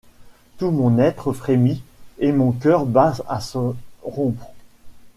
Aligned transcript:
Tout 0.57 0.71
mon 0.71 0.97
être 0.97 1.31
frémit, 1.31 1.83
et 2.17 2.31
mon 2.31 2.53
cœur 2.53 2.87
bat 2.87 3.13
à 3.29 3.39
se 3.39 3.59
rompre! 4.01 4.47